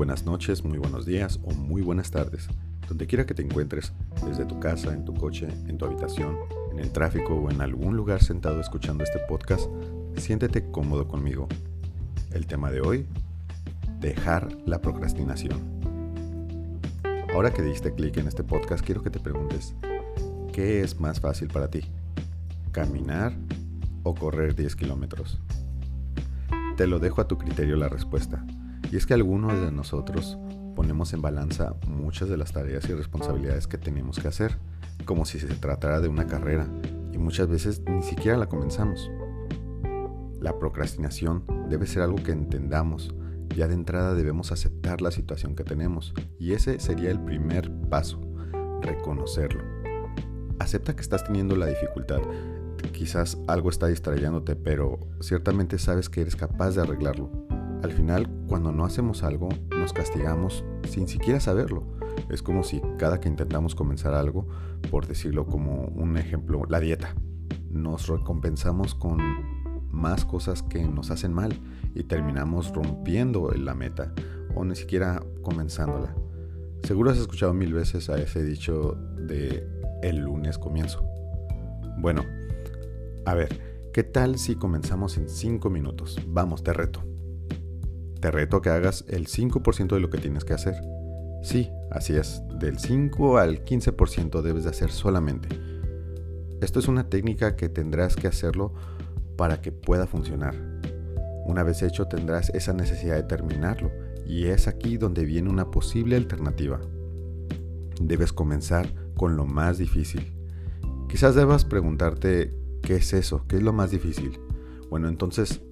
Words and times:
buenas 0.00 0.24
noches, 0.24 0.64
muy 0.64 0.78
buenos 0.78 1.04
días 1.04 1.38
o 1.44 1.52
muy 1.52 1.82
buenas 1.82 2.10
tardes. 2.10 2.48
Donde 2.88 3.06
quiera 3.06 3.26
que 3.26 3.34
te 3.34 3.42
encuentres, 3.42 3.92
desde 4.26 4.46
tu 4.46 4.58
casa, 4.58 4.94
en 4.94 5.04
tu 5.04 5.12
coche, 5.12 5.46
en 5.68 5.76
tu 5.76 5.84
habitación, 5.84 6.38
en 6.72 6.78
el 6.78 6.90
tráfico 6.90 7.34
o 7.34 7.50
en 7.50 7.60
algún 7.60 7.98
lugar 7.98 8.22
sentado 8.22 8.62
escuchando 8.62 9.04
este 9.04 9.18
podcast, 9.28 9.68
siéntete 10.16 10.70
cómodo 10.70 11.06
conmigo. 11.06 11.48
El 12.32 12.46
tema 12.46 12.70
de 12.70 12.80
hoy, 12.80 13.06
dejar 14.00 14.48
la 14.64 14.80
procrastinación. 14.80 15.60
Ahora 17.34 17.52
que 17.52 17.60
diste 17.60 17.92
clic 17.92 18.16
en 18.16 18.26
este 18.26 18.42
podcast, 18.42 18.82
quiero 18.82 19.02
que 19.02 19.10
te 19.10 19.20
preguntes, 19.20 19.74
¿qué 20.50 20.80
es 20.80 20.98
más 20.98 21.20
fácil 21.20 21.48
para 21.48 21.68
ti? 21.68 21.82
¿Caminar 22.72 23.34
o 24.02 24.14
correr 24.14 24.54
10 24.54 24.76
kilómetros? 24.76 25.38
Te 26.78 26.86
lo 26.86 27.00
dejo 27.00 27.20
a 27.20 27.28
tu 27.28 27.36
criterio 27.36 27.76
la 27.76 27.90
respuesta. 27.90 28.42
Y 28.90 28.96
es 28.96 29.06
que 29.06 29.14
algunos 29.14 29.60
de 29.60 29.70
nosotros 29.70 30.36
ponemos 30.74 31.12
en 31.12 31.22
balanza 31.22 31.74
muchas 31.86 32.28
de 32.28 32.36
las 32.36 32.52
tareas 32.52 32.88
y 32.88 32.94
responsabilidades 32.94 33.66
que 33.66 33.78
tenemos 33.78 34.18
que 34.18 34.28
hacer, 34.28 34.58
como 35.04 35.24
si 35.24 35.38
se 35.38 35.46
tratara 35.46 36.00
de 36.00 36.08
una 36.08 36.26
carrera, 36.26 36.66
y 37.12 37.18
muchas 37.18 37.48
veces 37.48 37.82
ni 37.86 38.02
siquiera 38.02 38.36
la 38.36 38.48
comenzamos. 38.48 39.10
La 40.40 40.58
procrastinación 40.58 41.44
debe 41.68 41.86
ser 41.86 42.02
algo 42.02 42.22
que 42.22 42.32
entendamos, 42.32 43.14
ya 43.54 43.68
de 43.68 43.74
entrada 43.74 44.14
debemos 44.14 44.52
aceptar 44.52 45.02
la 45.02 45.10
situación 45.10 45.54
que 45.54 45.64
tenemos, 45.64 46.14
y 46.38 46.52
ese 46.52 46.80
sería 46.80 47.10
el 47.10 47.20
primer 47.20 47.70
paso, 47.90 48.20
reconocerlo. 48.80 49.62
Acepta 50.58 50.94
que 50.94 51.02
estás 51.02 51.24
teniendo 51.24 51.56
la 51.56 51.66
dificultad, 51.66 52.20
quizás 52.92 53.38
algo 53.46 53.70
está 53.70 53.86
distrayéndote, 53.86 54.56
pero 54.56 54.98
ciertamente 55.20 55.78
sabes 55.78 56.08
que 56.08 56.22
eres 56.22 56.36
capaz 56.36 56.72
de 56.74 56.82
arreglarlo. 56.82 57.49
Al 57.82 57.92
final, 57.92 58.28
cuando 58.46 58.72
no 58.72 58.84
hacemos 58.84 59.22
algo, 59.22 59.48
nos 59.70 59.92
castigamos 59.92 60.64
sin 60.88 61.08
siquiera 61.08 61.40
saberlo. 61.40 61.84
Es 62.28 62.42
como 62.42 62.62
si 62.62 62.82
cada 62.98 63.20
que 63.20 63.28
intentamos 63.28 63.74
comenzar 63.74 64.12
algo, 64.12 64.46
por 64.90 65.06
decirlo 65.06 65.46
como 65.46 65.86
un 65.86 66.18
ejemplo, 66.18 66.64
la 66.68 66.78
dieta, 66.78 67.14
nos 67.70 68.06
recompensamos 68.08 68.94
con 68.94 69.18
más 69.90 70.24
cosas 70.24 70.62
que 70.62 70.86
nos 70.86 71.10
hacen 71.10 71.32
mal 71.32 71.58
y 71.94 72.04
terminamos 72.04 72.72
rompiendo 72.72 73.50
la 73.52 73.74
meta 73.74 74.12
o 74.54 74.64
ni 74.64 74.76
siquiera 74.76 75.22
comenzándola. 75.42 76.14
Seguro 76.82 77.10
has 77.10 77.18
escuchado 77.18 77.54
mil 77.54 77.72
veces 77.72 78.10
a 78.10 78.18
ese 78.18 78.42
dicho 78.42 78.96
de 79.16 79.66
el 80.02 80.18
lunes 80.18 80.58
comienzo. 80.58 81.04
Bueno, 81.98 82.24
a 83.24 83.34
ver, 83.34 83.60
¿qué 83.92 84.02
tal 84.02 84.38
si 84.38 84.56
comenzamos 84.56 85.16
en 85.16 85.28
5 85.28 85.70
minutos? 85.70 86.18
Vamos, 86.26 86.62
te 86.62 86.72
reto. 86.72 87.09
Te 88.20 88.30
reto 88.30 88.58
a 88.58 88.62
que 88.62 88.68
hagas 88.68 89.04
el 89.08 89.26
5% 89.26 89.94
de 89.94 90.00
lo 90.00 90.10
que 90.10 90.18
tienes 90.18 90.44
que 90.44 90.52
hacer. 90.52 90.74
Sí, 91.42 91.70
así 91.90 92.16
es, 92.16 92.42
del 92.58 92.78
5 92.78 93.38
al 93.38 93.64
15% 93.64 94.42
debes 94.42 94.64
de 94.64 94.70
hacer 94.70 94.90
solamente. 94.90 95.48
Esto 96.60 96.78
es 96.78 96.88
una 96.88 97.08
técnica 97.08 97.56
que 97.56 97.70
tendrás 97.70 98.16
que 98.16 98.28
hacerlo 98.28 98.74
para 99.36 99.62
que 99.62 99.72
pueda 99.72 100.06
funcionar. 100.06 100.54
Una 101.46 101.62
vez 101.62 101.82
hecho 101.82 102.06
tendrás 102.06 102.50
esa 102.50 102.74
necesidad 102.74 103.16
de 103.16 103.22
terminarlo 103.22 103.90
y 104.26 104.46
es 104.46 104.68
aquí 104.68 104.98
donde 104.98 105.24
viene 105.24 105.48
una 105.48 105.70
posible 105.70 106.16
alternativa. 106.16 106.78
Debes 108.00 108.34
comenzar 108.34 108.92
con 109.16 109.36
lo 109.36 109.46
más 109.46 109.78
difícil. 109.78 110.34
Quizás 111.08 111.34
debas 111.34 111.64
preguntarte 111.64 112.54
qué 112.82 112.96
es 112.96 113.14
eso, 113.14 113.46
qué 113.48 113.56
es 113.56 113.62
lo 113.62 113.72
más 113.72 113.90
difícil. 113.90 114.38
Bueno, 114.90 115.08
entonces, 115.08 115.62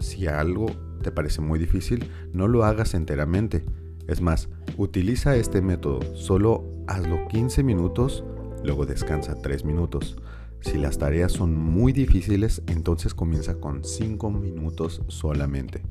si 0.00 0.26
algo 0.26 0.66
te 1.04 1.12
parece 1.12 1.40
muy 1.40 1.60
difícil, 1.60 2.10
no 2.32 2.48
lo 2.48 2.64
hagas 2.64 2.94
enteramente. 2.94 3.64
Es 4.08 4.20
más, 4.20 4.48
utiliza 4.76 5.36
este 5.36 5.62
método, 5.62 6.00
solo 6.16 6.64
hazlo 6.88 7.28
15 7.28 7.62
minutos, 7.62 8.24
luego 8.64 8.86
descansa 8.86 9.36
3 9.40 9.64
minutos. 9.64 10.16
Si 10.60 10.78
las 10.78 10.98
tareas 10.98 11.30
son 11.30 11.54
muy 11.56 11.92
difíciles, 11.92 12.62
entonces 12.66 13.14
comienza 13.14 13.56
con 13.56 13.84
5 13.84 14.30
minutos 14.30 15.02
solamente. 15.08 15.82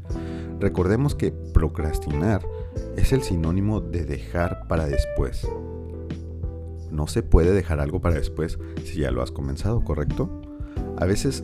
Recordemos 0.59 1.13
que 1.15 1.31
procrastinar 1.31 2.41
es 2.97 3.13
el 3.13 3.21
sinónimo 3.21 3.81
de 3.81 4.05
dejar 4.05 4.67
para 4.67 4.87
después. 4.87 5.47
No 6.91 7.07
se 7.07 7.21
puede 7.21 7.53
dejar 7.53 7.79
algo 7.79 8.01
para 8.01 8.15
después 8.15 8.57
si 8.83 9.01
ya 9.01 9.11
lo 9.11 9.21
has 9.21 9.31
comenzado, 9.31 9.83
¿correcto? 9.83 10.41
A 10.97 11.05
veces 11.05 11.43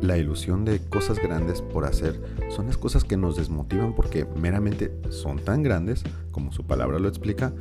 la 0.00 0.16
ilusión 0.16 0.64
de 0.64 0.80
cosas 0.80 1.18
grandes 1.18 1.60
por 1.60 1.84
hacer 1.84 2.20
son 2.50 2.66
las 2.66 2.76
cosas 2.76 3.04
que 3.04 3.16
nos 3.16 3.36
desmotivan 3.36 3.94
porque 3.94 4.26
meramente 4.40 4.92
son 5.10 5.38
tan 5.38 5.62
grandes, 5.62 6.04
como 6.30 6.52
su 6.52 6.64
palabra 6.64 6.98
lo 6.98 7.08
explica, 7.08 7.52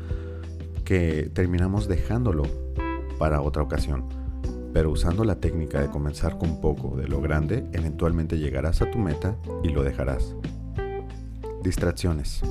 que 0.86 1.30
terminamos 1.34 1.88
dejándolo 1.88 2.44
para 3.18 3.42
otra 3.42 3.64
ocasión. 3.64 4.06
Pero 4.74 4.92
usando 4.92 5.24
la 5.24 5.40
técnica 5.40 5.82
de 5.82 5.90
comenzar 5.90 6.38
con 6.38 6.62
poco 6.62 6.96
de 6.96 7.08
lo 7.08 7.22
grande, 7.22 7.66
eventualmente 7.74 8.38
llegarás 8.38 8.82
a 8.82 8.92
tu 8.92 9.00
meta 9.00 9.36
y 9.64 9.70
lo 9.70 9.84
dejarás. 9.84 10.36
Distracciones. 11.64 12.42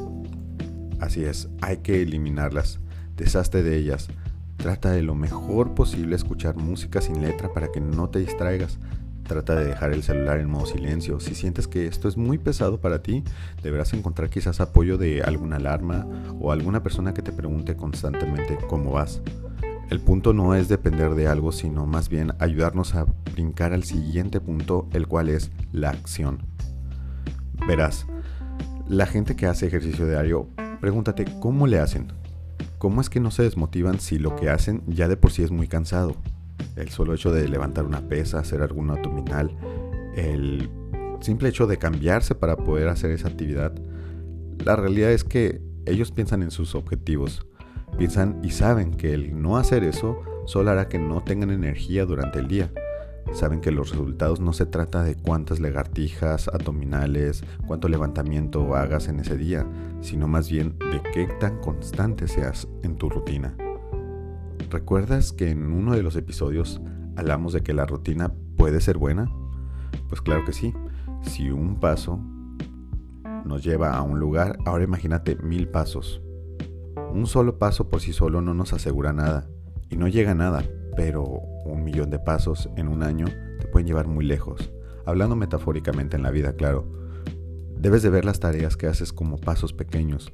Así 0.98 1.25
es, 1.25 1.48
hay 1.60 1.78
que 1.78 2.02
eliminarlas. 2.02 2.80
Deshazte 3.16 3.62
de 3.62 3.76
ellas. 3.76 4.08
Trata 4.56 4.91
de 4.91 5.02
lo 5.02 5.14
mejor 5.14 5.75
posible 5.75 6.16
escuchar 6.16 6.56
música 6.56 7.00
sin 7.00 7.22
letra 7.22 7.52
para 7.52 7.70
que 7.70 7.80
no 7.80 8.08
te 8.08 8.19
distraigas. 8.19 8.78
Trata 9.26 9.56
de 9.56 9.64
dejar 9.64 9.92
el 9.92 10.03
celular 10.03 10.38
en 10.38 10.48
modo 10.48 10.66
silencio. 10.66 11.19
Si 11.19 11.34
sientes 11.34 11.66
que 11.66 11.87
esto 11.87 12.09
es 12.09 12.16
muy 12.16 12.38
pesado 12.38 12.81
para 12.81 13.03
ti, 13.03 13.25
deberás 13.62 13.92
encontrar 13.92 14.31
quizás 14.31 14.60
apoyo 14.60 14.98
de 14.98 15.22
alguna 15.22 15.56
alarma 15.56 16.06
o 16.41 16.53
alguna 16.53 16.82
persona 16.82 17.12
que 17.12 17.22
te 17.22 17.32
pregunte 17.32 17.76
constantemente 17.76 18.56
cómo 18.69 18.92
vas. 18.92 19.20
El 19.91 20.00
punto 20.00 20.32
no 20.32 20.54
es 20.54 20.69
depender 20.69 21.14
de 21.14 21.28
algo, 21.28 21.53
sino 21.53 21.87
más 21.87 22.09
bien 22.09 22.32
ayudarnos 22.38 22.94
a 22.94 23.06
brincar 23.32 23.72
al 23.72 23.84
siguiente 23.84 24.41
punto, 24.41 24.88
el 24.92 25.06
cual 25.06 25.28
es 25.28 25.50
la 25.72 25.91
acción. 25.91 26.43
Verás, 27.66 28.06
la 28.88 29.06
gente 29.06 29.34
que 29.34 29.47
hace 29.47 29.66
ejercicio 29.66 30.06
diario, 30.06 30.48
pregúntate 30.81 31.25
cómo 31.41 31.66
le 31.66 31.81
hacen. 31.81 32.12
¿Cómo 32.78 33.00
es 33.00 33.10
que 33.10 33.20
no 33.20 33.31
se 33.31 33.43
desmotivan 33.43 33.98
si 34.00 34.19
lo 34.19 34.37
que 34.37 34.50
hacen 34.50 34.82
ya 34.87 35.08
de 35.08 35.16
por 35.16 35.32
sí 35.32 35.43
es 35.43 35.50
muy 35.50 35.66
cansado? 35.66 36.16
El 36.77 36.89
solo 36.91 37.15
hecho 37.15 37.33
de 37.33 37.49
levantar 37.49 37.84
una 37.84 38.09
pesa, 38.09 38.39
hacer 38.39 38.62
algún 38.62 38.91
abdominal, 38.91 39.56
el 40.15 40.71
simple 41.21 41.49
hecho 41.49 41.67
de 41.67 41.78
cambiarse 41.78 42.34
para 42.34 42.56
poder 42.56 42.89
hacer 42.89 43.11
esa 43.11 43.28
actividad. 43.28 43.72
La 44.65 44.77
realidad 44.77 45.12
es 45.12 45.25
que 45.25 45.61
ellos 45.87 46.12
piensan 46.12 46.43
en 46.43 46.50
sus 46.50 46.75
objetivos, 46.75 47.47
piensan 47.99 48.41
y 48.43 48.50
saben 48.50 48.94
que 48.94 49.15
el 49.15 49.41
no 49.41 49.56
hacer 49.56 49.84
eso 49.84 50.21
solo 50.47 50.71
hará 50.71 50.89
que 50.89 50.99
no 50.99 51.22
tengan 51.22 51.50
energía 51.50 52.05
durante 52.05 52.39
el 52.39 52.49
día. 52.49 52.71
Saben 53.33 53.61
que 53.61 53.73
los 53.73 53.91
resultados 53.91 54.41
no 54.41 54.53
se 54.53 54.67
trata 54.67 55.03
de 55.03 55.17
cuántas 55.17 55.59
lagartijas, 55.59 56.49
abdominales, 56.49 57.43
cuánto 57.67 57.88
levantamiento 57.88 58.77
hagas 58.77 59.09
en 59.09 59.19
ese 59.19 59.37
día, 59.37 59.67
sino 60.00 60.28
más 60.28 60.49
bien 60.49 60.78
de 60.78 61.03
qué 61.12 61.27
tan 61.41 61.59
constante 61.59 62.28
seas 62.28 62.69
en 62.83 62.97
tu 62.97 63.11
rutina. 63.11 63.56
¿Recuerdas 64.71 65.33
que 65.33 65.50
en 65.50 65.72
uno 65.72 65.94
de 65.94 66.03
los 66.03 66.17
episodios 66.17 66.81
hablamos 67.17 67.53
de 67.53 67.62
que 67.62 67.72
la 67.72 67.87
rutina 67.87 68.33
puede 68.56 68.81
ser 68.81 68.99
buena? 68.99 69.31
Pues 70.09 70.21
claro 70.21 70.44
que 70.44 70.53
sí. 70.53 70.75
Si 71.22 71.50
un 71.50 71.81
paso 71.81 72.21
nos 73.44 73.62
lleva 73.62 73.97
a 73.97 74.03
un 74.03 74.19
lugar, 74.19 74.59
ahora 74.67 74.84
imagínate 74.84 75.37
mil 75.37 75.69
pasos. 75.69 76.21
Un 77.12 77.27
solo 77.27 77.59
paso 77.59 77.89
por 77.89 78.00
sí 78.00 78.12
solo 78.12 78.41
no 78.41 78.55
nos 78.55 78.72
asegura 78.72 79.12
nada 79.12 79.49
y 79.89 79.97
no 79.97 80.09
llega 80.09 80.33
a 80.33 80.34
nada, 80.34 80.65
pero 80.97 81.23
un 81.65 81.84
millón 81.84 82.11
de 82.11 82.19
pasos 82.19 82.69
en 82.77 82.88
un 82.88 83.03
año 83.03 83.27
te 83.61 83.69
pueden 83.69 83.87
llevar 83.87 84.09
muy 84.09 84.25
lejos. 84.25 84.73
Hablando 85.05 85.37
metafóricamente 85.37 86.17
en 86.17 86.23
la 86.23 86.31
vida, 86.31 86.55
claro. 86.55 86.93
Debes 87.79 88.02
de 88.02 88.11
ver 88.11 88.25
las 88.25 88.41
tareas 88.41 88.76
que 88.76 88.88
haces 88.88 89.12
como 89.12 89.37
pasos 89.38 89.73
pequeños, 89.73 90.32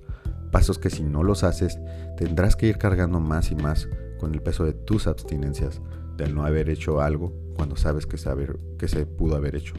pasos 0.51 0.79
que 0.79 0.91
si 0.91 1.03
no 1.03 1.23
los 1.23 1.45
haces 1.45 1.79
tendrás 2.17 2.57
que 2.57 2.69
ir 2.69 2.79
cargando 2.79 3.21
más 3.21 3.51
y 3.51 3.57
más 3.57 3.89
con 4.23 4.35
el 4.35 4.41
peso 4.41 4.65
de 4.65 4.73
tus 4.73 5.09
abstinencias, 5.09 5.83
del 6.17 6.33
no 6.33 6.47
haber 6.47 6.71
hecho 6.71 7.01
algo 7.01 7.33
cuando 7.57 7.75
sabes 7.75 8.07
que, 8.07 8.17
saber, 8.17 8.57
que 8.79 8.87
se 8.87 9.05
pudo 9.05 9.35
haber 9.35 9.57
hecho. 9.57 9.75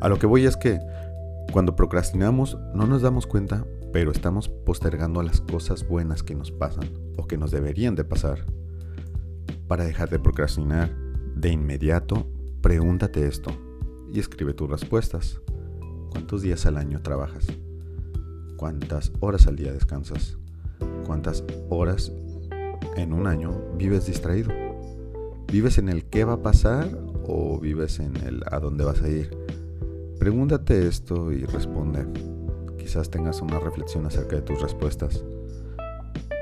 A 0.00 0.08
lo 0.08 0.20
que 0.20 0.28
voy 0.28 0.46
es 0.46 0.56
que 0.56 0.78
cuando 1.50 1.74
procrastinamos 1.74 2.56
no 2.76 2.86
nos 2.86 3.02
damos 3.02 3.26
cuenta, 3.26 3.66
pero 3.92 4.12
estamos 4.12 4.48
postergando 4.48 5.24
las 5.24 5.40
cosas 5.40 5.88
buenas 5.88 6.22
que 6.22 6.36
nos 6.36 6.52
pasan 6.52 6.88
o 7.16 7.26
que 7.26 7.36
nos 7.36 7.50
deberían 7.50 7.96
de 7.96 8.04
pasar. 8.04 8.46
Para 9.66 9.82
dejar 9.84 10.08
de 10.08 10.20
procrastinar, 10.20 10.94
de 11.34 11.50
inmediato, 11.50 12.28
pregúntate 12.62 13.26
esto 13.26 13.50
y 14.12 14.20
escribe 14.20 14.54
tus 14.54 14.70
respuestas. 14.70 15.40
¿Cuántos 16.10 16.42
días 16.42 16.64
al 16.64 16.76
año 16.76 17.02
trabajas? 17.02 17.48
¿Cuántas 18.56 19.10
horas 19.18 19.48
al 19.48 19.56
día 19.56 19.72
descansas? 19.72 20.38
¿Cuántas 21.04 21.42
horas 21.70 22.12
en 22.96 23.12
un 23.12 23.26
año 23.26 23.52
vives 23.76 24.06
distraído? 24.06 24.50
¿Vives 25.50 25.78
en 25.78 25.88
el 25.88 26.04
qué 26.04 26.24
va 26.24 26.34
a 26.34 26.42
pasar 26.42 26.88
o 27.26 27.58
vives 27.58 28.00
en 28.00 28.16
el 28.18 28.42
a 28.50 28.58
dónde 28.58 28.84
vas 28.84 29.02
a 29.02 29.08
ir? 29.08 29.36
Pregúntate 30.18 30.86
esto 30.86 31.32
y 31.32 31.44
responde. 31.44 32.06
quizás 32.76 33.10
tengas 33.10 33.40
una 33.42 33.58
reflexión 33.58 34.06
acerca 34.06 34.36
de 34.36 34.42
tus 34.42 34.60
respuestas. 34.60 35.24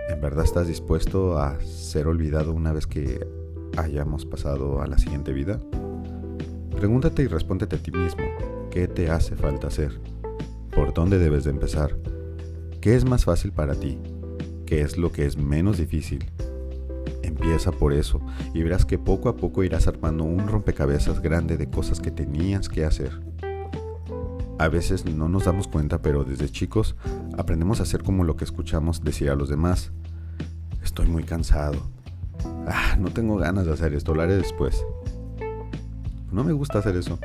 ¿En 0.08 0.20
verdad 0.20 0.44
estás 0.44 0.68
dispuesto 0.68 1.38
a 1.38 1.60
ser 1.60 2.06
olvidado 2.06 2.52
una 2.52 2.72
vez 2.72 2.86
que 2.86 3.26
hayamos 3.76 4.24
pasado 4.24 4.80
a 4.80 4.86
la 4.86 4.98
siguiente 4.98 5.32
vida? 5.32 5.60
Pregúntate 6.76 7.22
y 7.22 7.26
respóndete 7.26 7.76
a 7.76 7.82
ti 7.82 7.90
mismo, 7.90 8.24
¿qué 8.70 8.86
te 8.86 9.10
hace 9.10 9.34
falta 9.34 9.68
hacer? 9.68 9.98
¿Por 10.74 10.94
dónde 10.94 11.18
debes 11.18 11.44
de 11.44 11.50
empezar? 11.50 11.96
¿Qué 12.80 12.94
es 12.94 13.04
más 13.04 13.24
fácil 13.24 13.52
para 13.52 13.74
ti? 13.74 13.98
¿Qué 14.66 14.80
es 14.80 14.98
lo 14.98 15.12
que 15.12 15.26
es 15.26 15.36
menos 15.36 15.78
difícil? 15.78 16.24
Empieza 17.22 17.70
por 17.70 17.92
eso 17.92 18.20
y 18.52 18.64
verás 18.64 18.84
que 18.84 18.98
poco 18.98 19.28
a 19.28 19.36
poco 19.36 19.62
irás 19.62 19.86
armando 19.86 20.24
un 20.24 20.48
rompecabezas 20.48 21.22
grande 21.22 21.56
de 21.56 21.70
cosas 21.70 22.00
que 22.00 22.10
tenías 22.10 22.68
que 22.68 22.84
hacer. 22.84 23.12
A 24.58 24.68
veces 24.68 25.04
no 25.04 25.28
nos 25.28 25.44
damos 25.44 25.68
cuenta, 25.68 26.02
pero 26.02 26.24
desde 26.24 26.48
chicos 26.48 26.96
aprendemos 27.38 27.78
a 27.78 27.84
hacer 27.84 28.02
como 28.02 28.24
lo 28.24 28.36
que 28.36 28.44
escuchamos 28.44 29.04
decir 29.04 29.30
a 29.30 29.36
los 29.36 29.48
demás. 29.48 29.92
Estoy 30.82 31.06
muy 31.06 31.22
cansado. 31.22 31.88
Ah, 32.66 32.96
no 32.98 33.10
tengo 33.10 33.36
ganas 33.36 33.66
de 33.66 33.72
hacer 33.72 33.94
esto, 33.94 34.14
lo 34.14 34.22
haré 34.22 34.36
después. 34.36 34.84
No 36.32 36.42
me 36.42 36.52
gusta 36.52 36.80
hacer 36.80 36.96
eso. 36.96 37.20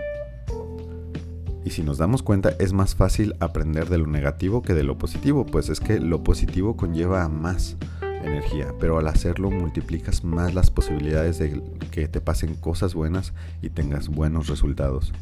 Y 1.63 1.69
si 1.69 1.83
nos 1.83 1.97
damos 1.97 2.23
cuenta, 2.23 2.53
es 2.59 2.73
más 2.73 2.95
fácil 2.95 3.35
aprender 3.39 3.87
de 3.89 3.99
lo 3.99 4.07
negativo 4.07 4.61
que 4.61 4.73
de 4.73 4.83
lo 4.83 4.97
positivo, 4.97 5.45
pues 5.45 5.69
es 5.69 5.79
que 5.79 5.99
lo 5.99 6.23
positivo 6.23 6.75
conlleva 6.75 7.27
más 7.29 7.77
energía, 8.23 8.73
pero 8.79 8.97
al 8.97 9.07
hacerlo 9.07 9.51
multiplicas 9.51 10.23
más 10.23 10.53
las 10.53 10.71
posibilidades 10.71 11.39
de 11.39 11.61
que 11.91 12.07
te 12.07 12.21
pasen 12.21 12.55
cosas 12.55 12.93
buenas 12.93 13.33
y 13.61 13.69
tengas 13.69 14.09
buenos 14.09 14.47
resultados. 14.47 15.13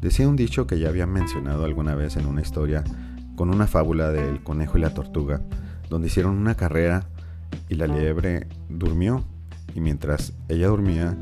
Decía 0.00 0.28
un 0.28 0.36
dicho 0.36 0.66
que 0.66 0.78
ya 0.78 0.88
había 0.88 1.06
mencionado 1.06 1.64
alguna 1.64 1.94
vez 1.94 2.16
en 2.16 2.26
una 2.26 2.42
historia 2.42 2.82
con 3.36 3.50
una 3.50 3.66
fábula 3.66 4.10
del 4.10 4.42
conejo 4.42 4.76
y 4.76 4.80
la 4.80 4.94
tortuga, 4.94 5.42
donde 5.88 6.08
hicieron 6.08 6.36
una 6.36 6.56
carrera 6.56 7.06
y 7.68 7.76
la 7.76 7.86
liebre 7.86 8.48
durmió 8.68 9.24
y 9.74 9.80
mientras 9.80 10.32
ella 10.48 10.68
dormía 10.68 11.16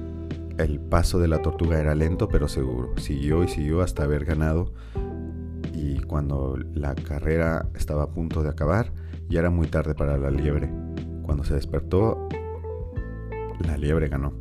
el 0.62 0.81
paso 0.81 1.19
de 1.19 1.29
la 1.29 1.43
tortuga 1.43 1.79
era 1.79 1.95
lento 1.95 2.29
pero 2.29 2.49
seguro. 2.49 2.97
Siguió 2.99 3.45
y 3.45 3.49
siguió 3.49 3.83
hasta 3.83 4.05
haber 4.05 4.25
ganado 4.25 4.73
y 5.73 6.01
cuando 6.01 6.57
la 6.75 6.95
carrera 6.95 7.69
estaba 7.75 8.05
a 8.05 8.11
punto 8.11 8.43
de 8.43 8.51
acabar 8.51 8.93
ya 9.29 9.41
era 9.41 9.51
muy 9.51 9.69
tarde 9.69 9.95
para 9.95 10.19
la 10.19 10.31
liebre. 10.31 10.71
Cuando 11.23 11.45
se 11.45 11.55
despertó 11.55 12.29
la 13.67 13.77
liebre 13.77 14.09
ganó. 14.09 14.33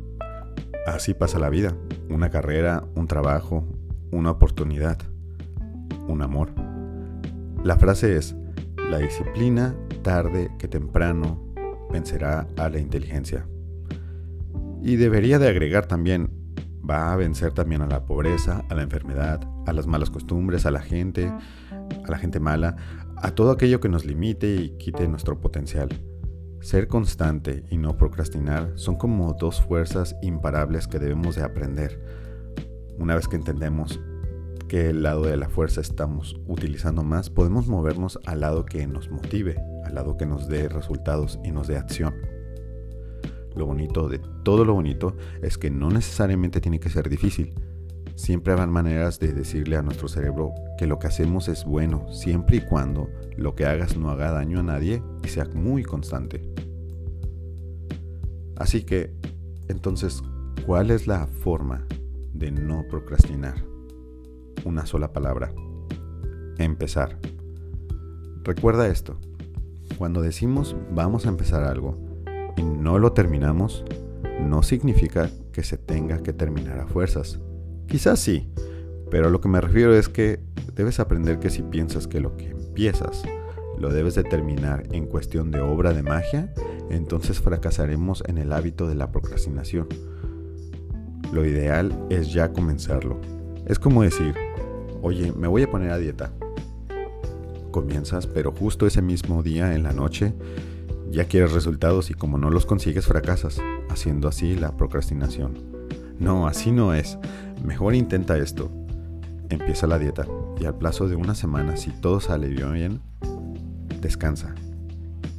Así 0.86 1.14
pasa 1.14 1.38
la 1.38 1.50
vida. 1.50 1.76
Una 2.08 2.30
carrera, 2.30 2.84
un 2.94 3.06
trabajo, 3.06 3.64
una 4.10 4.32
oportunidad, 4.32 4.98
un 6.08 6.22
amor. 6.22 6.52
La 7.62 7.76
frase 7.76 8.16
es, 8.16 8.34
la 8.90 8.98
disciplina 8.98 9.76
tarde 10.02 10.50
que 10.58 10.66
temprano 10.66 11.40
vencerá 11.92 12.48
a 12.56 12.68
la 12.68 12.78
inteligencia. 12.78 13.46
Y 14.82 14.96
debería 14.96 15.38
de 15.38 15.48
agregar 15.48 15.86
también, 15.86 16.30
va 16.88 17.12
a 17.12 17.16
vencer 17.16 17.52
también 17.52 17.82
a 17.82 17.86
la 17.86 18.04
pobreza, 18.06 18.64
a 18.68 18.74
la 18.74 18.82
enfermedad, 18.82 19.40
a 19.66 19.72
las 19.72 19.86
malas 19.86 20.10
costumbres, 20.10 20.66
a 20.66 20.70
la 20.70 20.80
gente, 20.80 21.26
a 21.26 22.10
la 22.10 22.18
gente 22.18 22.40
mala, 22.40 22.76
a 23.16 23.32
todo 23.32 23.50
aquello 23.50 23.80
que 23.80 23.88
nos 23.88 24.04
limite 24.04 24.54
y 24.56 24.70
quite 24.78 25.06
nuestro 25.08 25.40
potencial. 25.40 25.88
Ser 26.60 26.88
constante 26.88 27.64
y 27.70 27.78
no 27.78 27.96
procrastinar 27.96 28.72
son 28.74 28.96
como 28.96 29.32
dos 29.34 29.62
fuerzas 29.62 30.16
imparables 30.22 30.86
que 30.86 30.98
debemos 30.98 31.36
de 31.36 31.42
aprender 31.42 31.98
una 33.00 33.14
vez 33.14 33.28
que 33.28 33.36
entendemos 33.36 33.98
qué 34.68 34.92
lado 34.92 35.22
de 35.22 35.36
la 35.38 35.48
fuerza 35.48 35.80
estamos 35.80 36.38
utilizando 36.46 37.02
más, 37.02 37.30
podemos 37.30 37.66
movernos 37.66 38.20
al 38.26 38.40
lado 38.40 38.66
que 38.66 38.86
nos 38.86 39.10
motive, 39.10 39.56
al 39.84 39.94
lado 39.94 40.18
que 40.18 40.26
nos 40.26 40.48
dé 40.48 40.68
resultados 40.68 41.40
y 41.42 41.50
nos 41.50 41.66
dé 41.66 41.78
acción. 41.78 42.14
Lo 43.54 43.66
bonito 43.66 44.08
de 44.08 44.20
todo 44.44 44.64
lo 44.64 44.74
bonito 44.74 45.16
es 45.42 45.58
que 45.58 45.70
no 45.70 45.90
necesariamente 45.90 46.60
tiene 46.60 46.80
que 46.80 46.90
ser 46.90 47.08
difícil. 47.08 47.54
Siempre 48.14 48.52
habrá 48.52 48.66
maneras 48.66 49.18
de 49.18 49.32
decirle 49.32 49.76
a 49.76 49.82
nuestro 49.82 50.08
cerebro 50.08 50.52
que 50.78 50.86
lo 50.86 50.98
que 50.98 51.06
hacemos 51.06 51.48
es 51.48 51.64
bueno, 51.64 52.12
siempre 52.12 52.58
y 52.58 52.60
cuando 52.60 53.08
lo 53.36 53.54
que 53.54 53.64
hagas 53.64 53.96
no 53.96 54.10
haga 54.10 54.32
daño 54.32 54.60
a 54.60 54.62
nadie 54.62 55.02
y 55.24 55.28
sea 55.28 55.46
muy 55.54 55.82
constante. 55.82 56.42
Así 58.56 58.82
que, 58.82 59.14
entonces, 59.68 60.22
¿cuál 60.66 60.90
es 60.90 61.06
la 61.06 61.26
forma 61.26 61.86
de 62.40 62.50
no 62.50 62.84
procrastinar. 62.88 63.54
Una 64.64 64.86
sola 64.86 65.12
palabra. 65.12 65.52
Empezar. 66.58 67.18
Recuerda 68.44 68.88
esto. 68.88 69.18
Cuando 69.98 70.22
decimos 70.22 70.76
vamos 70.90 71.26
a 71.26 71.28
empezar 71.28 71.64
algo 71.64 71.98
y 72.56 72.62
no 72.62 72.98
lo 72.98 73.12
terminamos, 73.12 73.84
no 74.40 74.62
significa 74.62 75.30
que 75.52 75.62
se 75.62 75.76
tenga 75.76 76.22
que 76.22 76.32
terminar 76.32 76.80
a 76.80 76.86
fuerzas. 76.86 77.40
Quizás 77.86 78.20
sí, 78.20 78.48
pero 79.10 79.30
lo 79.30 79.40
que 79.40 79.48
me 79.48 79.60
refiero 79.60 79.94
es 79.94 80.08
que 80.08 80.40
debes 80.74 81.00
aprender 81.00 81.38
que 81.38 81.50
si 81.50 81.62
piensas 81.62 82.06
que 82.06 82.20
lo 82.20 82.36
que 82.36 82.50
empiezas 82.50 83.22
lo 83.78 83.90
debes 83.90 84.14
de 84.14 84.24
terminar 84.24 84.84
en 84.92 85.06
cuestión 85.06 85.50
de 85.50 85.60
obra 85.60 85.92
de 85.92 86.02
magia, 86.02 86.52
entonces 86.90 87.40
fracasaremos 87.40 88.22
en 88.26 88.38
el 88.38 88.52
hábito 88.52 88.86
de 88.86 88.94
la 88.94 89.10
procrastinación 89.10 89.88
lo 91.32 91.46
ideal 91.46 92.06
es 92.10 92.32
ya 92.32 92.52
comenzarlo. 92.52 93.20
Es 93.66 93.78
como 93.78 94.02
decir, 94.02 94.34
oye, 95.00 95.32
me 95.32 95.46
voy 95.46 95.62
a 95.62 95.70
poner 95.70 95.90
a 95.90 95.98
dieta. 95.98 96.32
Comienzas, 97.70 98.26
pero 98.26 98.50
justo 98.50 98.86
ese 98.86 99.00
mismo 99.00 99.42
día 99.42 99.74
en 99.74 99.84
la 99.84 99.92
noche 99.92 100.34
ya 101.10 101.24
quieres 101.24 101.52
resultados 101.52 102.10
y 102.10 102.14
como 102.14 102.38
no 102.38 102.50
los 102.50 102.66
consigues 102.66 103.06
fracasas, 103.06 103.60
haciendo 103.88 104.28
así 104.28 104.54
la 104.54 104.76
procrastinación. 104.76 105.58
No, 106.18 106.46
así 106.46 106.70
no 106.70 106.94
es. 106.94 107.18
Mejor 107.64 107.94
intenta 107.94 108.38
esto. 108.38 108.70
Empieza 109.48 109.86
la 109.86 109.98
dieta 109.98 110.26
y 110.60 110.66
al 110.66 110.76
plazo 110.76 111.08
de 111.08 111.16
una 111.16 111.34
semana, 111.34 111.76
si 111.76 111.90
todo 111.90 112.20
sale 112.20 112.48
bien, 112.48 113.00
descansa 114.00 114.54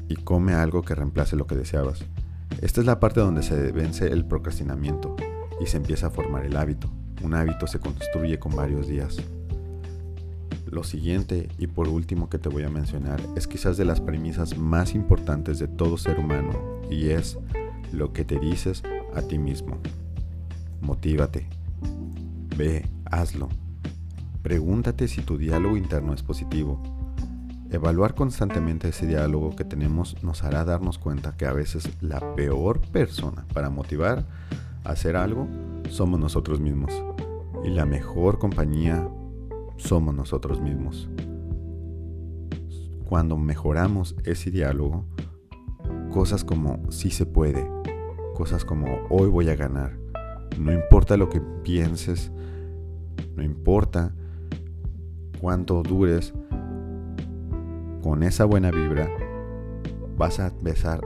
y 0.07 0.15
come 0.15 0.53
algo 0.53 0.81
que 0.81 0.95
reemplace 0.95 1.35
lo 1.35 1.47
que 1.47 1.56
deseabas. 1.56 2.03
Esta 2.62 2.81
es 2.81 2.88
la 2.88 3.00
parte 3.00 3.21
donde 3.21 3.44
se 3.44 3.71
vence 3.71 4.07
el 4.07 4.25
procrastinamiento 4.25 5.15
y 5.62 5.67
se 5.67 5.77
empieza 5.77 6.07
a 6.07 6.12
formar 6.12 6.45
el 6.45 6.57
hábito. 6.57 6.91
Un 7.24 7.33
hábito 7.33 7.67
se 7.67 7.79
construye 7.79 8.39
con 8.39 8.55
varios 8.55 8.88
días. 8.88 9.17
Lo 10.72 10.86
siguiente 10.86 11.50
y 11.58 11.68
por 11.68 11.90
último 11.90 12.30
que 12.30 12.38
te 12.38 12.48
voy 12.48 12.63
a 12.63 12.70
mencionar 12.70 13.22
es 13.36 13.46
quizás 13.46 13.75
de 13.75 13.84
las 13.84 14.00
premisas 14.00 14.58
más 14.58 14.96
importantes 14.96 15.60
de 15.60 15.68
todo 15.68 15.98
ser 15.98 16.18
humano 16.18 16.80
y 16.90 17.10
es 17.10 17.38
lo 17.92 18.13
que 18.13 18.24
te 18.24 18.40
dices 18.40 18.82
a 19.13 19.22
ti 19.22 19.38
mismo. 19.38 19.78
Motívate. 20.80 21.46
Ve, 22.56 22.86
hazlo. 23.04 23.50
Pregúntate 24.44 25.10
si 25.10 25.22
tu 25.22 25.38
diálogo 25.38 25.75
interno 25.75 26.13
es 26.13 26.24
positivo. 26.24 26.82
Evaluar 27.70 28.16
constantemente 28.16 28.88
ese 28.88 29.06
diálogo 29.06 29.58
que 29.58 29.66
tenemos 29.66 30.24
nos 30.24 30.42
hará 30.46 30.63
darnos 30.63 30.98
cuenta 30.98 31.36
que 31.36 31.48
a 31.48 31.51
veces 31.51 31.90
la 32.00 32.34
peor 32.36 32.80
persona 32.80 33.46
para 33.54 33.70
motivar 33.70 34.24
hacer 34.86 35.18
algo, 35.18 35.50
somos 35.90 36.18
nosotros 36.18 36.62
mismos. 36.62 36.94
Y 37.66 37.72
la 37.72 37.86
mejor 37.86 38.40
compañía 38.40 39.06
somos 39.81 40.13
nosotros 40.13 40.61
mismos. 40.61 41.09
Cuando 43.05 43.38
mejoramos 43.38 44.15
ese 44.23 44.51
diálogo, 44.51 45.05
cosas 46.11 46.43
como 46.43 46.91
sí 46.91 47.09
se 47.09 47.25
puede, 47.25 47.67
cosas 48.35 48.63
como 48.63 48.88
hoy 49.09 49.29
voy 49.29 49.50
a 49.50 49.55
ganar, 49.55 49.97
no 50.57 50.71
importa 50.71 51.17
lo 51.17 51.29
que 51.29 51.41
pienses, 51.63 52.31
no 53.35 53.43
importa 53.43 54.13
cuánto 55.39 55.83
dures, 55.83 56.33
con 58.01 58.23
esa 58.23 58.45
buena 58.45 58.71
vibra 58.71 59.09
vas 60.17 60.39
a 60.39 60.47
empezar, 60.47 61.01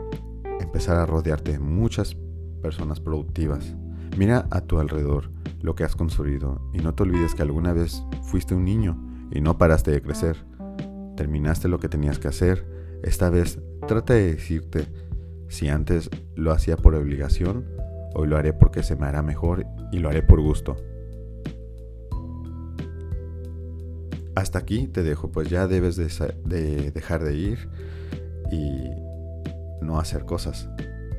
empezar 0.60 0.98
a 0.98 1.06
rodearte 1.06 1.54
de 1.54 1.60
muchas 1.60 2.16
personas 2.62 3.00
productivas. 3.00 3.76
Mira 4.18 4.48
a 4.52 4.62
tu 4.62 4.80
alrededor 4.80 5.35
lo 5.62 5.76
que 5.76 5.84
has 5.84 5.96
construido 5.96 6.62
y 6.74 6.80
no 6.80 6.94
te 6.94 7.04
olvides 7.04 7.36
que 7.36 7.42
alguna 7.42 7.74
vez 7.74 8.04
fuiste 8.24 8.56
un 8.56 8.66
niño 8.66 8.98
y 9.32 9.42
no 9.42 9.58
paraste 9.58 9.92
de 9.92 10.02
crecer. 10.02 10.38
Terminaste 11.16 11.68
lo 11.68 11.80
que 11.80 11.90
tenías 11.90 12.20
que 12.20 12.28
hacer. 12.28 12.66
Esta 13.04 13.30
vez 13.30 13.60
trata 13.88 14.14
de 14.14 14.34
decirte 14.34 14.88
si 15.48 15.70
antes 15.70 16.10
lo 16.36 16.52
hacía 16.52 16.78
por 16.78 16.96
obligación, 16.96 17.66
hoy 18.14 18.28
lo 18.28 18.38
haré 18.38 18.54
porque 18.54 18.84
se 18.84 18.96
me 18.96 19.06
hará 19.06 19.22
mejor 19.22 19.66
y 19.92 20.00
lo 20.00 20.10
haré 20.10 20.24
por 20.24 20.42
gusto. 20.42 20.76
Hasta 24.36 24.60
aquí 24.60 24.88
te 24.88 25.02
dejo, 25.02 25.32
pues 25.32 25.50
ya 25.50 25.68
debes 25.68 25.96
de, 25.96 26.10
de 26.44 26.92
dejar 26.92 27.24
de 27.24 27.36
ir 27.36 27.70
y 28.52 28.90
no 29.82 30.00
hacer 30.00 30.26
cosas. 30.26 30.70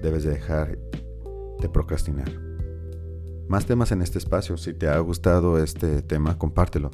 Debes 0.03 0.25
de 0.25 0.33
dejar 0.33 0.79
de 1.61 1.69
procrastinar. 1.69 2.46
Más 3.49 3.65
temas 3.65 3.93
en 3.93 4.03
este 4.03 4.19
espacio. 4.19 4.57
Si 4.57 4.75
te 4.75 4.89
ha 4.89 4.99
gustado 4.99 5.59
este 5.59 6.03
tema, 6.03 6.37
compártelo. 6.37 6.91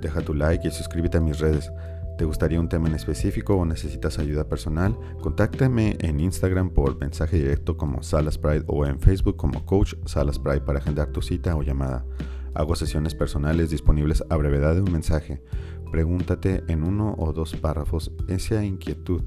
Deja 0.00 0.20
tu 0.20 0.34
like 0.34 0.68
y 0.68 0.70
suscríbete 0.70 1.18
a 1.18 1.20
mis 1.20 1.40
redes. 1.40 1.72
¿Te 2.16 2.24
gustaría 2.24 2.60
un 2.60 2.68
tema 2.68 2.88
en 2.88 2.94
específico 2.94 3.56
o 3.56 3.64
necesitas 3.64 4.18
ayuda 4.18 4.48
personal? 4.48 4.96
Contáctame 5.20 5.96
en 6.00 6.20
Instagram 6.20 6.70
por 6.70 6.98
mensaje 6.98 7.36
directo 7.38 7.76
como 7.76 8.02
Salas 8.02 8.38
Pride 8.38 8.64
o 8.68 8.86
en 8.86 9.00
Facebook 9.00 9.36
como 9.36 9.66
Coach 9.66 9.94
Salas 10.06 10.38
Pride 10.38 10.60
para 10.60 10.78
agendar 10.78 11.08
tu 11.08 11.22
cita 11.22 11.56
o 11.56 11.62
llamada. 11.62 12.06
Hago 12.54 12.76
sesiones 12.76 13.14
personales 13.14 13.70
disponibles 13.70 14.24
a 14.30 14.36
brevedad 14.36 14.76
de 14.76 14.82
un 14.82 14.92
mensaje. 14.92 15.42
Pregúntate 15.90 16.62
en 16.68 16.84
uno 16.84 17.16
o 17.18 17.32
dos 17.32 17.54
párrafos 17.56 18.12
esa 18.28 18.64
inquietud 18.64 19.22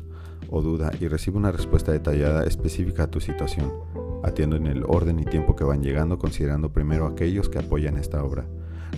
o 0.50 0.62
duda 0.62 0.92
y 1.00 1.10
recibe 1.10 1.38
una 1.38 1.52
respuesta 1.52 1.92
detallada 1.92 2.46
específica 2.46 3.04
a 3.04 3.12
tu 3.12 3.20
situación. 3.20 4.09
Atiendo 4.24 4.56
en 4.56 4.68
el 4.68 4.84
orden 4.84 5.20
y 5.20 5.26
tiempo 5.26 5.56
que 5.56 5.64
van 5.64 5.82
llegando 5.82 6.18
considerando 6.18 6.72
primero 6.72 7.06
aquellos 7.06 7.50
que 7.50 7.60
apoyan 7.60 7.98
esta 7.98 8.24
obra. 8.24 8.46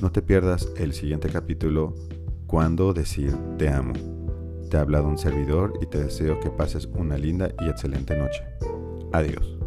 No 0.01 0.11
te 0.11 0.21
pierdas 0.21 0.69
el 0.77 0.93
siguiente 0.93 1.29
capítulo 1.29 1.93
cuándo 2.47 2.93
decir 2.93 3.35
te 3.57 3.69
amo. 3.69 3.93
Te 4.69 4.77
ha 4.77 4.81
hablado 4.81 5.07
un 5.07 5.17
servidor 5.17 5.73
y 5.81 5.85
te 5.85 6.03
deseo 6.03 6.39
que 6.39 6.49
pases 6.49 6.87
una 6.93 7.17
linda 7.17 7.51
y 7.59 7.69
excelente 7.69 8.17
noche. 8.17 8.43
Adiós. 9.11 9.60